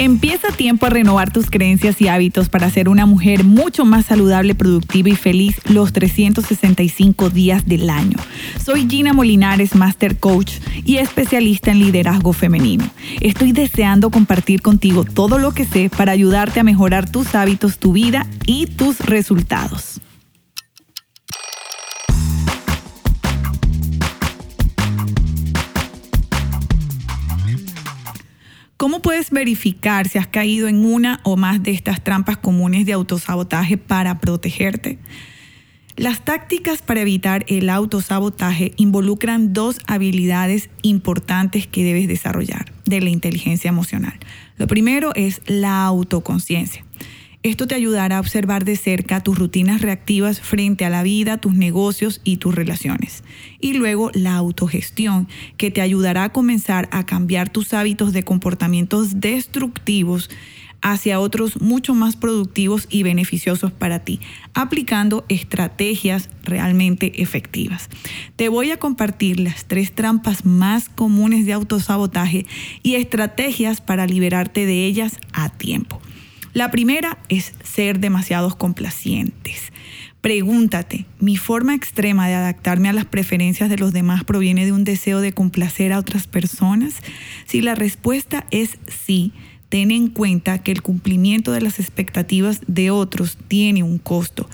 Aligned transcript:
Empieza 0.00 0.52
tiempo 0.52 0.86
a 0.86 0.90
renovar 0.90 1.32
tus 1.32 1.50
creencias 1.50 2.00
y 2.00 2.06
hábitos 2.06 2.48
para 2.48 2.70
ser 2.70 2.88
una 2.88 3.04
mujer 3.04 3.42
mucho 3.42 3.84
más 3.84 4.06
saludable, 4.06 4.54
productiva 4.54 5.08
y 5.08 5.16
feliz 5.16 5.56
los 5.68 5.92
365 5.92 7.30
días 7.30 7.66
del 7.66 7.90
año. 7.90 8.16
Soy 8.64 8.88
Gina 8.88 9.12
Molinares, 9.12 9.74
Master 9.74 10.16
Coach 10.16 10.52
y 10.84 10.98
especialista 10.98 11.72
en 11.72 11.80
liderazgo 11.80 12.32
femenino. 12.32 12.88
Estoy 13.20 13.50
deseando 13.50 14.10
compartir 14.10 14.62
contigo 14.62 15.04
todo 15.04 15.36
lo 15.38 15.50
que 15.50 15.64
sé 15.64 15.90
para 15.90 16.12
ayudarte 16.12 16.60
a 16.60 16.64
mejorar 16.64 17.10
tus 17.10 17.34
hábitos, 17.34 17.78
tu 17.78 17.92
vida 17.92 18.24
y 18.46 18.66
tus 18.66 19.00
resultados. 19.00 20.00
¿Cómo 28.98 29.12
puedes 29.12 29.30
verificar 29.30 30.08
si 30.08 30.18
has 30.18 30.26
caído 30.26 30.66
en 30.66 30.84
una 30.84 31.20
o 31.22 31.36
más 31.36 31.62
de 31.62 31.70
estas 31.70 32.02
trampas 32.02 32.36
comunes 32.36 32.84
de 32.84 32.94
autosabotaje 32.94 33.78
para 33.78 34.18
protegerte? 34.18 34.98
Las 35.96 36.24
tácticas 36.24 36.82
para 36.82 37.02
evitar 37.02 37.44
el 37.46 37.70
autosabotaje 37.70 38.72
involucran 38.76 39.52
dos 39.52 39.78
habilidades 39.86 40.68
importantes 40.82 41.68
que 41.68 41.84
debes 41.84 42.08
desarrollar 42.08 42.72
de 42.86 43.00
la 43.00 43.10
inteligencia 43.10 43.68
emocional. 43.68 44.18
Lo 44.56 44.66
primero 44.66 45.12
es 45.14 45.42
la 45.46 45.84
autoconciencia. 45.84 46.84
Esto 47.44 47.68
te 47.68 47.76
ayudará 47.76 48.16
a 48.16 48.20
observar 48.20 48.64
de 48.64 48.74
cerca 48.74 49.22
tus 49.22 49.38
rutinas 49.38 49.80
reactivas 49.80 50.40
frente 50.40 50.84
a 50.84 50.90
la 50.90 51.04
vida, 51.04 51.38
tus 51.38 51.54
negocios 51.54 52.20
y 52.24 52.38
tus 52.38 52.52
relaciones. 52.52 53.22
Y 53.60 53.74
luego 53.74 54.10
la 54.12 54.34
autogestión, 54.34 55.28
que 55.56 55.70
te 55.70 55.80
ayudará 55.80 56.24
a 56.24 56.32
comenzar 56.32 56.88
a 56.90 57.06
cambiar 57.06 57.48
tus 57.48 57.74
hábitos 57.74 58.12
de 58.12 58.24
comportamientos 58.24 59.20
destructivos 59.20 60.30
hacia 60.82 61.20
otros 61.20 61.60
mucho 61.60 61.94
más 61.94 62.16
productivos 62.16 62.86
y 62.90 63.04
beneficiosos 63.04 63.70
para 63.72 64.00
ti, 64.00 64.20
aplicando 64.54 65.24
estrategias 65.28 66.30
realmente 66.42 67.22
efectivas. 67.22 67.88
Te 68.34 68.48
voy 68.48 68.72
a 68.72 68.78
compartir 68.78 69.38
las 69.40 69.64
tres 69.64 69.92
trampas 69.92 70.44
más 70.44 70.88
comunes 70.88 71.46
de 71.46 71.52
autosabotaje 71.52 72.46
y 72.82 72.96
estrategias 72.96 73.80
para 73.80 74.06
liberarte 74.06 74.66
de 74.66 74.86
ellas 74.86 75.18
a 75.32 75.48
tiempo. 75.50 76.00
La 76.58 76.72
primera 76.72 77.18
es 77.28 77.52
ser 77.62 78.00
demasiados 78.00 78.56
complacientes. 78.56 79.72
Pregúntate, 80.20 81.06
¿mi 81.20 81.36
forma 81.36 81.72
extrema 81.72 82.26
de 82.26 82.34
adaptarme 82.34 82.88
a 82.88 82.92
las 82.92 83.04
preferencias 83.04 83.70
de 83.70 83.78
los 83.78 83.92
demás 83.92 84.24
proviene 84.24 84.64
de 84.64 84.72
un 84.72 84.82
deseo 84.82 85.20
de 85.20 85.32
complacer 85.32 85.92
a 85.92 86.00
otras 86.00 86.26
personas? 86.26 86.94
Si 87.46 87.60
la 87.60 87.76
respuesta 87.76 88.44
es 88.50 88.76
sí, 88.88 89.32
ten 89.68 89.92
en 89.92 90.08
cuenta 90.08 90.58
que 90.58 90.72
el 90.72 90.82
cumplimiento 90.82 91.52
de 91.52 91.60
las 91.60 91.78
expectativas 91.78 92.60
de 92.66 92.90
otros 92.90 93.38
tiene 93.46 93.84
un 93.84 93.98
costo 93.98 94.50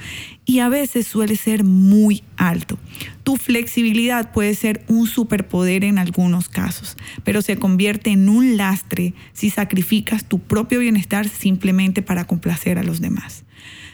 y 0.47 0.59
a 0.59 0.69
veces 0.69 1.07
suele 1.07 1.37
ser 1.37 1.65
muy 1.65 2.23
alto. 2.37 2.79
Tu 3.23 3.37
flexibilidad 3.37 4.33
puede 4.33 4.55
ser 4.55 4.85
un 4.89 5.07
superpoder 5.07 5.85
en 5.85 5.99
algunos 5.99 6.49
casos, 6.49 6.97
pero 7.25 7.43
se 7.43 7.57
convierte 7.57 8.11
en 8.11 8.29
un 8.29 8.57
lastre 8.57 9.15
si 9.33 9.51
sacrificas 9.51 10.25
tu 10.25 10.39
propio 10.39 10.81
bienestar 10.81 11.29
simplemente 11.29 12.03
para 12.03 12.27
complacer 12.27 12.79
a 12.79 12.83
los 12.83 13.01
demás. 13.01 13.45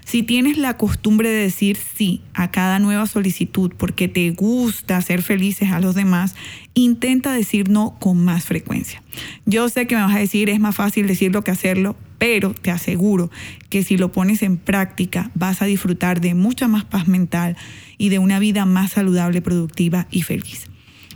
Si 0.05 0.25
tienes 0.25 0.59
la 0.59 0.77
costumbre 0.77 1.28
de 1.28 1.43
decir 1.43 1.77
sí 1.77 2.23
a 2.34 2.51
cada 2.51 2.81
nueva 2.81 3.06
solicitud 3.06 3.73
porque 3.77 4.09
te 4.09 4.31
gusta 4.31 4.97
hacer 4.97 5.23
felices 5.23 5.71
a 5.71 5.78
los 5.78 5.95
demás, 5.95 6.34
intenta 6.75 7.33
decir 7.33 7.69
no 7.69 7.97
con 8.01 8.25
más 8.25 8.45
frecuencia. 8.45 9.03
Yo 9.47 9.69
sé 9.69 9.87
que 9.87 9.95
me 9.95 10.03
vas 10.03 10.17
a 10.17 10.19
decir 10.19 10.51
es 10.51 10.59
más 10.59 10.75
fácil 10.75 11.06
decirlo 11.06 11.45
que 11.45 11.53
hacerlo, 11.53 11.97
pero 12.20 12.53
te 12.53 12.70
aseguro 12.70 13.31
que 13.70 13.82
si 13.82 13.97
lo 13.97 14.12
pones 14.12 14.42
en 14.42 14.58
práctica 14.58 15.31
vas 15.34 15.62
a 15.62 15.64
disfrutar 15.64 16.20
de 16.20 16.34
mucha 16.34 16.69
más 16.69 16.84
paz 16.84 17.08
mental 17.08 17.56
y 17.97 18.10
de 18.10 18.19
una 18.19 18.38
vida 18.38 18.66
más 18.66 18.92
saludable, 18.92 19.41
productiva 19.41 20.06
y 20.10 20.20
feliz. 20.20 20.66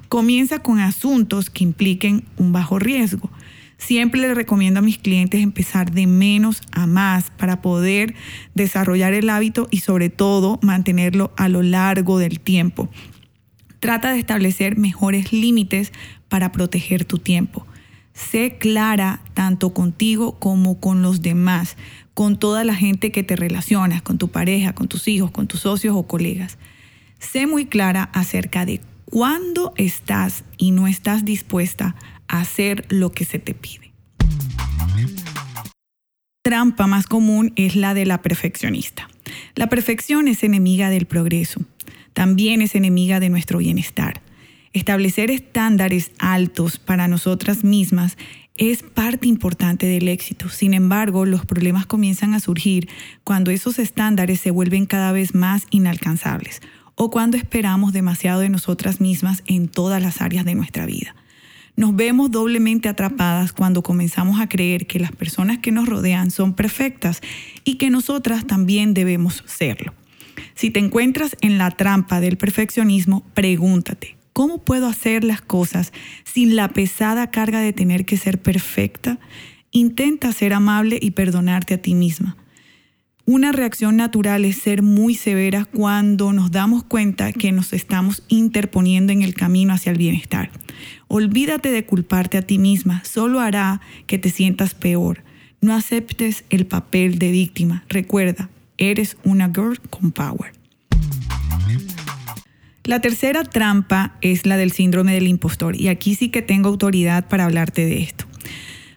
Comienza 0.08 0.60
con 0.60 0.78
asuntos 0.78 1.50
que 1.50 1.62
impliquen 1.62 2.24
un 2.38 2.52
bajo 2.52 2.78
riesgo. 2.78 3.30
Siempre 3.76 4.18
le 4.22 4.32
recomiendo 4.32 4.80
a 4.80 4.82
mis 4.82 4.96
clientes 4.96 5.42
empezar 5.42 5.92
de 5.92 6.06
menos 6.06 6.62
a 6.72 6.86
más 6.86 7.30
para 7.36 7.60
poder 7.60 8.14
desarrollar 8.54 9.12
el 9.12 9.28
hábito 9.28 9.68
y 9.70 9.80
sobre 9.80 10.08
todo 10.08 10.58
mantenerlo 10.62 11.34
a 11.36 11.50
lo 11.50 11.62
largo 11.62 12.18
del 12.18 12.40
tiempo. 12.40 12.88
Trata 13.78 14.10
de 14.10 14.20
establecer 14.20 14.78
mejores 14.78 15.34
límites 15.34 15.92
para 16.30 16.50
proteger 16.50 17.04
tu 17.04 17.18
tiempo. 17.18 17.66
Sé 18.14 18.58
clara 18.58 19.20
tanto 19.34 19.74
contigo 19.74 20.38
como 20.38 20.78
con 20.78 21.02
los 21.02 21.20
demás, 21.20 21.76
con 22.14 22.38
toda 22.38 22.62
la 22.62 22.74
gente 22.74 23.10
que 23.10 23.24
te 23.24 23.34
relacionas, 23.34 24.02
con 24.02 24.18
tu 24.18 24.28
pareja, 24.28 24.72
con 24.72 24.86
tus 24.86 25.08
hijos, 25.08 25.32
con 25.32 25.48
tus 25.48 25.60
socios 25.60 25.96
o 25.96 26.04
colegas. 26.04 26.56
Sé 27.18 27.48
muy 27.48 27.66
clara 27.66 28.04
acerca 28.12 28.64
de 28.64 28.80
cuándo 29.04 29.72
estás 29.76 30.44
y 30.56 30.70
no 30.70 30.86
estás 30.86 31.24
dispuesta 31.24 31.96
a 32.28 32.40
hacer 32.40 32.86
lo 32.88 33.10
que 33.10 33.24
se 33.24 33.40
te 33.40 33.52
pide. 33.52 33.92
Trampa 36.42 36.86
más 36.86 37.06
común 37.06 37.52
es 37.56 37.74
la 37.74 37.94
de 37.94 38.06
la 38.06 38.22
perfeccionista. 38.22 39.08
La 39.56 39.68
perfección 39.68 40.28
es 40.28 40.44
enemiga 40.44 40.88
del 40.88 41.06
progreso, 41.06 41.62
también 42.12 42.62
es 42.62 42.76
enemiga 42.76 43.18
de 43.18 43.30
nuestro 43.30 43.58
bienestar. 43.58 44.20
Establecer 44.74 45.30
estándares 45.30 46.10
altos 46.18 46.80
para 46.80 47.06
nosotras 47.06 47.62
mismas 47.62 48.18
es 48.56 48.82
parte 48.82 49.28
importante 49.28 49.86
del 49.86 50.08
éxito. 50.08 50.48
Sin 50.48 50.74
embargo, 50.74 51.26
los 51.26 51.46
problemas 51.46 51.86
comienzan 51.86 52.34
a 52.34 52.40
surgir 52.40 52.88
cuando 53.22 53.52
esos 53.52 53.78
estándares 53.78 54.40
se 54.40 54.50
vuelven 54.50 54.86
cada 54.86 55.12
vez 55.12 55.32
más 55.32 55.68
inalcanzables 55.70 56.60
o 56.96 57.12
cuando 57.12 57.36
esperamos 57.36 57.92
demasiado 57.92 58.40
de 58.40 58.48
nosotras 58.48 59.00
mismas 59.00 59.44
en 59.46 59.68
todas 59.68 60.02
las 60.02 60.20
áreas 60.20 60.44
de 60.44 60.56
nuestra 60.56 60.86
vida. 60.86 61.14
Nos 61.76 61.94
vemos 61.94 62.32
doblemente 62.32 62.88
atrapadas 62.88 63.52
cuando 63.52 63.84
comenzamos 63.84 64.40
a 64.40 64.48
creer 64.48 64.88
que 64.88 64.98
las 64.98 65.12
personas 65.12 65.58
que 65.58 65.70
nos 65.70 65.88
rodean 65.88 66.32
son 66.32 66.52
perfectas 66.52 67.20
y 67.62 67.76
que 67.76 67.90
nosotras 67.90 68.44
también 68.44 68.92
debemos 68.92 69.44
serlo. 69.46 69.94
Si 70.56 70.70
te 70.70 70.80
encuentras 70.80 71.36
en 71.42 71.58
la 71.58 71.70
trampa 71.70 72.20
del 72.20 72.38
perfeccionismo, 72.38 73.24
pregúntate, 73.34 74.16
¿Cómo 74.34 74.58
puedo 74.58 74.88
hacer 74.88 75.22
las 75.22 75.40
cosas 75.40 75.92
sin 76.24 76.56
la 76.56 76.68
pesada 76.68 77.30
carga 77.30 77.60
de 77.60 77.72
tener 77.72 78.04
que 78.04 78.16
ser 78.16 78.42
perfecta? 78.42 79.20
Intenta 79.70 80.32
ser 80.32 80.54
amable 80.54 80.98
y 81.00 81.12
perdonarte 81.12 81.74
a 81.74 81.78
ti 81.80 81.94
misma. 81.94 82.36
Una 83.26 83.52
reacción 83.52 83.96
natural 83.96 84.44
es 84.44 84.58
ser 84.58 84.82
muy 84.82 85.14
severa 85.14 85.64
cuando 85.66 86.32
nos 86.32 86.50
damos 86.50 86.82
cuenta 86.82 87.32
que 87.32 87.52
nos 87.52 87.72
estamos 87.72 88.24
interponiendo 88.26 89.12
en 89.12 89.22
el 89.22 89.34
camino 89.34 89.72
hacia 89.72 89.92
el 89.92 89.98
bienestar. 89.98 90.50
Olvídate 91.06 91.70
de 91.70 91.86
culparte 91.86 92.36
a 92.36 92.42
ti 92.42 92.58
misma, 92.58 93.04
solo 93.04 93.38
hará 93.38 93.80
que 94.08 94.18
te 94.18 94.30
sientas 94.30 94.74
peor. 94.74 95.22
No 95.60 95.72
aceptes 95.74 96.44
el 96.50 96.66
papel 96.66 97.20
de 97.20 97.30
víctima. 97.30 97.84
Recuerda, 97.88 98.50
eres 98.78 99.16
una 99.22 99.46
girl 99.46 99.78
con 99.90 100.10
power. 100.10 100.63
La 102.84 103.00
tercera 103.00 103.44
trampa 103.44 104.12
es 104.20 104.44
la 104.44 104.58
del 104.58 104.70
síndrome 104.70 105.14
del 105.14 105.26
impostor 105.26 105.74
y 105.74 105.88
aquí 105.88 106.14
sí 106.14 106.28
que 106.28 106.42
tengo 106.42 106.68
autoridad 106.68 107.26
para 107.28 107.46
hablarte 107.46 107.86
de 107.86 108.02
esto. 108.02 108.23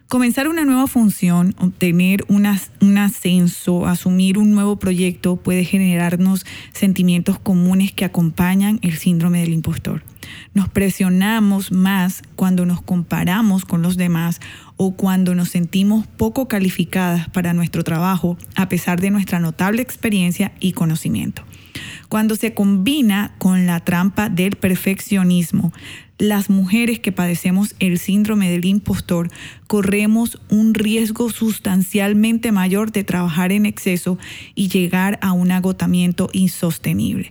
Comenzar 0.08 0.48
una 0.48 0.64
nueva 0.64 0.86
función, 0.86 1.54
obtener 1.58 2.24
un 2.28 2.46
ascenso, 2.46 3.86
asumir 3.86 4.38
un 4.38 4.52
nuevo 4.52 4.76
proyecto 4.76 5.36
puede 5.36 5.66
generarnos 5.66 6.46
sentimientos 6.72 7.38
comunes 7.38 7.92
que 7.92 8.06
acompañan 8.06 8.78
el 8.80 8.96
síndrome 8.96 9.40
del 9.40 9.52
impostor. 9.52 10.02
Nos 10.54 10.70
presionamos 10.70 11.72
más 11.72 12.22
cuando 12.36 12.64
nos 12.64 12.80
comparamos 12.80 13.66
con 13.66 13.82
los 13.82 13.98
demás 13.98 14.40
o 14.78 14.94
cuando 14.94 15.34
nos 15.34 15.50
sentimos 15.50 16.06
poco 16.06 16.48
calificadas 16.48 17.28
para 17.28 17.52
nuestro 17.52 17.84
trabajo 17.84 18.38
a 18.56 18.70
pesar 18.70 19.02
de 19.02 19.10
nuestra 19.10 19.40
notable 19.40 19.82
experiencia 19.82 20.52
y 20.58 20.72
conocimiento. 20.72 21.42
Cuando 22.08 22.34
se 22.34 22.54
combina 22.54 23.34
con 23.36 23.66
la 23.66 23.80
trampa 23.80 24.30
del 24.30 24.56
perfeccionismo, 24.56 25.70
las 26.18 26.50
mujeres 26.50 26.98
que 26.98 27.12
padecemos 27.12 27.76
el 27.78 27.98
síndrome 27.98 28.50
del 28.50 28.64
impostor 28.64 29.30
corremos 29.68 30.40
un 30.50 30.74
riesgo 30.74 31.30
sustancialmente 31.30 32.50
mayor 32.50 32.90
de 32.90 33.04
trabajar 33.04 33.52
en 33.52 33.66
exceso 33.66 34.18
y 34.56 34.68
llegar 34.68 35.18
a 35.22 35.32
un 35.32 35.52
agotamiento 35.52 36.28
insostenible. 36.32 37.30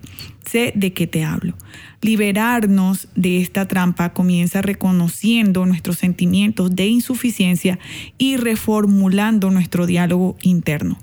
Sé 0.50 0.72
de 0.74 0.94
qué 0.94 1.06
te 1.06 1.24
hablo. 1.24 1.54
Liberarnos 2.00 3.08
de 3.14 3.42
esta 3.42 3.68
trampa 3.68 4.14
comienza 4.14 4.62
reconociendo 4.62 5.66
nuestros 5.66 5.98
sentimientos 5.98 6.74
de 6.74 6.86
insuficiencia 6.86 7.78
y 8.16 8.38
reformulando 8.38 9.50
nuestro 9.50 9.84
diálogo 9.84 10.36
interno. 10.40 10.98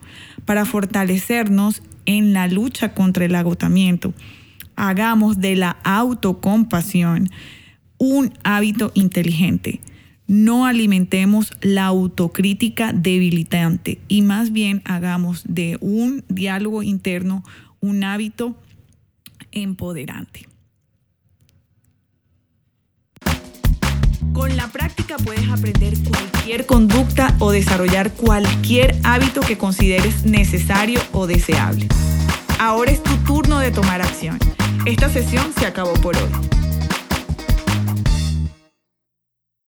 Para 0.45 0.65
fortalecernos 0.65 1.83
en 2.07 2.33
la 2.33 2.47
lucha 2.47 2.95
contra 2.95 3.25
el 3.25 3.35
agotamiento. 3.35 4.13
Hagamos 4.75 5.39
de 5.39 5.55
la 5.55 5.77
autocompasión 5.83 7.29
un 8.05 8.33
hábito 8.43 8.91
inteligente. 8.93 9.81
no 10.27 10.65
alimentemos 10.65 11.51
la 11.61 11.85
autocrítica 11.85 12.93
debilitante 12.93 13.99
y 14.07 14.23
más 14.23 14.51
bien 14.51 14.81
hagamos 14.83 15.43
de 15.47 15.77
un 15.81 16.23
diálogo 16.29 16.81
interno 16.81 17.43
un 17.79 18.03
hábito 18.03 18.55
empoderante. 19.51 20.47
Con 24.33 24.57
la 24.57 24.67
práctica 24.67 25.17
puedes 25.17 25.47
aprender 25.47 25.93
cualquier 26.09 26.65
conducta 26.65 27.35
o 27.37 27.51
desarrollar 27.51 28.11
cualquier 28.13 28.95
hábito 29.03 29.41
que 29.41 29.59
consideres 29.59 30.25
necesario 30.25 30.99
o 31.11 31.27
deseable. 31.27 31.87
Ahora 32.59 32.91
es 32.91 33.03
tu 33.03 33.15
turno 33.17 33.59
de 33.59 33.69
tomar 33.69 34.01
acción. 34.01 34.39
Esta 34.87 35.07
sesión 35.09 35.53
se 35.57 35.67
acabó 35.67 35.93
por 35.93 36.17
hoy. 36.17 36.64